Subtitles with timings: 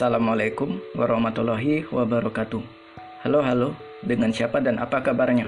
[0.00, 2.64] Assalamualaikum warahmatullahi wabarakatuh.
[3.20, 5.44] Halo halo, dengan siapa dan apa kabarnya?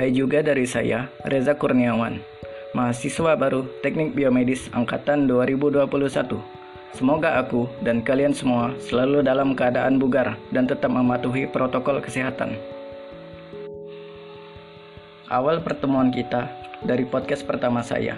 [0.00, 2.24] Hai juga dari saya, Reza Kurniawan,
[2.72, 6.40] mahasiswa baru Teknik Biomedis angkatan 2021.
[6.96, 12.56] Semoga aku dan kalian semua selalu dalam keadaan bugar dan tetap mematuhi protokol kesehatan.
[15.28, 16.48] Awal pertemuan kita
[16.80, 18.16] dari podcast pertama saya,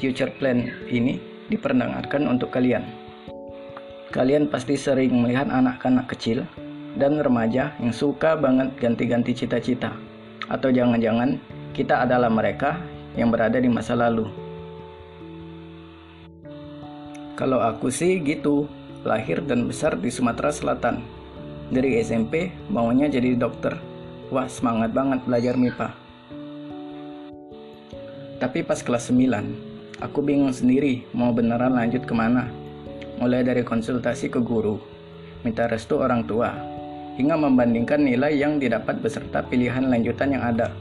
[0.00, 1.20] Future Plan ini
[1.52, 3.09] diperdengarkan untuk kalian.
[4.10, 6.42] Kalian pasti sering melihat anak-anak kecil
[6.98, 9.94] dan remaja yang suka banget ganti-ganti cita-cita.
[10.50, 11.38] Atau jangan-jangan
[11.70, 12.74] kita adalah mereka
[13.14, 14.26] yang berada di masa lalu.
[17.38, 18.66] Kalau aku sih gitu,
[19.06, 21.06] lahir dan besar di Sumatera Selatan.
[21.70, 23.78] Dari SMP maunya jadi dokter.
[24.34, 25.94] Wah, semangat banget belajar MIPA.
[28.42, 32.59] Tapi pas kelas 9, aku bingung sendiri mau beneran lanjut ke mana
[33.20, 34.80] mulai dari konsultasi ke guru,
[35.44, 36.56] minta restu orang tua,
[37.20, 40.72] hingga membandingkan nilai yang didapat beserta pilihan lanjutan yang ada.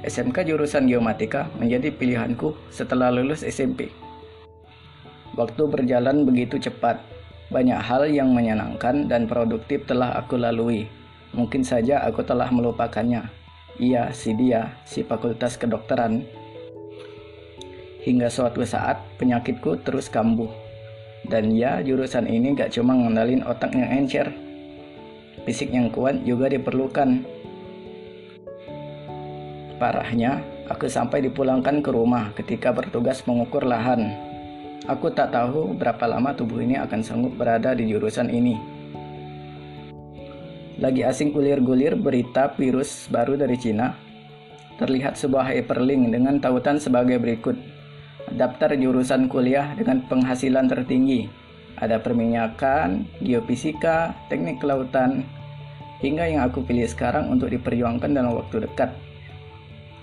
[0.00, 3.92] SMK jurusan Geomatika menjadi pilihanku setelah lulus SMP.
[5.36, 7.04] Waktu berjalan begitu cepat,
[7.52, 10.88] banyak hal yang menyenangkan dan produktif telah aku lalui.
[11.36, 13.28] Mungkin saja aku telah melupakannya.
[13.76, 16.24] Iya, si dia, si fakultas kedokteran.
[18.00, 20.48] Hingga suatu saat penyakitku terus kambuh
[21.28, 24.32] dan ya, jurusan ini gak cuma ngendalin otak yang encer.
[25.44, 27.26] Fisik yang kuat juga diperlukan.
[29.76, 34.12] Parahnya, aku sampai dipulangkan ke rumah ketika bertugas mengukur lahan.
[34.88, 38.56] Aku tak tahu berapa lama tubuh ini akan sanggup berada di jurusan ini.
[40.80, 43.92] Lagi asing gulir-gulir berita virus baru dari Cina,
[44.80, 47.79] terlihat sebuah hyperlink dengan tautan sebagai berikut
[48.34, 51.30] daftar jurusan kuliah dengan penghasilan tertinggi.
[51.80, 55.24] Ada perminyakan, geofisika, teknik kelautan,
[56.04, 58.92] hingga yang aku pilih sekarang untuk diperjuangkan dalam waktu dekat.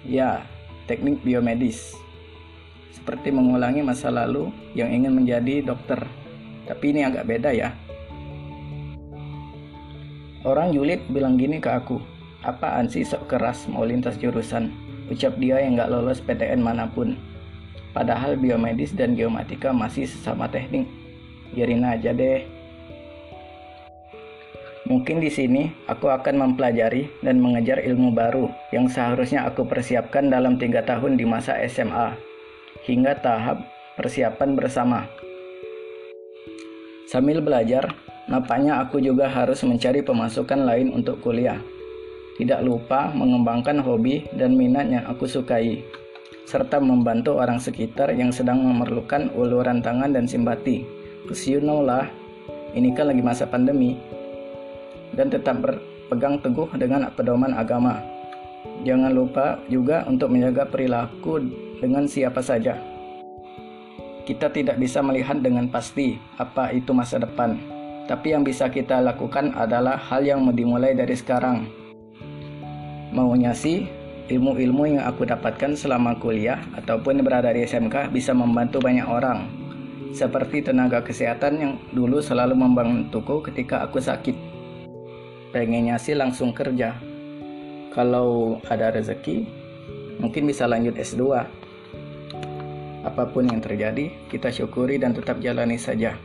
[0.05, 0.41] Ya,
[0.89, 1.93] teknik biomedis.
[2.93, 6.01] Seperti mengulangi masa lalu yang ingin menjadi dokter.
[6.65, 7.69] Tapi ini agak beda ya.
[10.47, 11.99] Orang julid bilang gini ke aku,
[12.45, 14.71] apaan sih sok keras mau lintas jurusan?
[15.11, 17.15] Ucap dia yang gak lolos PTN mana pun.
[17.97, 20.85] Padahal biomedis dan geomatika masih sesama teknik.
[21.49, 22.45] Biarin aja deh.
[24.85, 30.61] Mungkin di sini aku akan mempelajari dan mengejar ilmu baru yang seharusnya aku persiapkan dalam
[30.61, 32.13] tiga tahun di masa SMA
[32.85, 33.65] hingga tahap
[33.97, 35.09] persiapan bersama.
[37.09, 37.97] Sambil belajar,
[38.29, 41.57] nampaknya aku juga harus mencari pemasukan lain untuk kuliah.
[42.37, 45.81] Tidak lupa mengembangkan hobi dan minat yang aku sukai
[46.47, 50.87] serta membantu orang sekitar yang sedang memerlukan uluran tangan dan simpati.
[51.27, 52.07] Cause you know lah,
[52.71, 53.99] ini kan lagi masa pandemi.
[55.11, 57.99] Dan tetap berpegang teguh dengan pedoman agama.
[58.87, 61.43] Jangan lupa juga untuk menjaga perilaku
[61.83, 62.79] dengan siapa saja.
[64.23, 67.59] Kita tidak bisa melihat dengan pasti apa itu masa depan,
[68.07, 71.67] tapi yang bisa kita lakukan adalah hal yang dimulai dari sekarang.
[73.15, 73.87] Maunya sih
[74.27, 79.47] ilmu-ilmu yang aku dapatkan selama kuliah ataupun berada di SMK bisa membantu banyak orang.
[80.11, 84.35] Seperti tenaga kesehatan yang dulu selalu membantuku ketika aku sakit.
[85.55, 86.95] Pengennya sih langsung kerja.
[87.95, 89.47] Kalau ada rezeki,
[90.19, 91.23] mungkin bisa lanjut S2.
[93.07, 96.19] Apa pun yang terjadi, kita syukuri dan tetap jalani saja.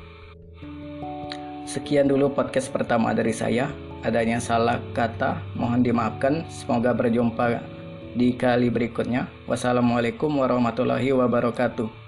[1.62, 3.70] Sekian dulu podcast pertama dari saya.
[4.02, 6.42] Adanya salah kata, mohon dimaafkan.
[6.50, 7.62] Semoga berjumpa
[8.12, 9.28] di kali berikutnya.
[9.48, 12.01] Wassalamualaikum warahmatullahi wabarakatuh.